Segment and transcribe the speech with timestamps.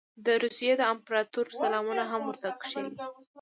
[0.25, 2.93] د روسیې د امپراطور سلامونه هم ورته کښلي.